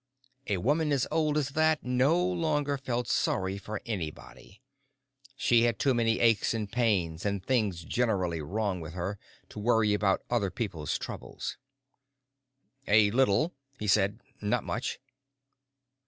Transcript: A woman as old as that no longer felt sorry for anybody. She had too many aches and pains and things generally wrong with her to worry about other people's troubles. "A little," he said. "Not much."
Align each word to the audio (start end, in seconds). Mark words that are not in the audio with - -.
A 0.47 0.57
woman 0.57 0.91
as 0.91 1.05
old 1.11 1.37
as 1.37 1.49
that 1.49 1.83
no 1.83 2.25
longer 2.25 2.75
felt 2.75 3.07
sorry 3.07 3.59
for 3.59 3.83
anybody. 3.85 4.59
She 5.35 5.61
had 5.65 5.77
too 5.77 5.93
many 5.93 6.19
aches 6.19 6.55
and 6.55 6.71
pains 6.71 7.23
and 7.23 7.45
things 7.45 7.83
generally 7.83 8.41
wrong 8.41 8.81
with 8.81 8.93
her 8.93 9.19
to 9.49 9.59
worry 9.59 9.93
about 9.93 10.23
other 10.27 10.49
people's 10.49 10.97
troubles. 10.97 11.55
"A 12.87 13.11
little," 13.11 13.53
he 13.77 13.85
said. 13.85 14.19
"Not 14.41 14.63
much." 14.63 14.97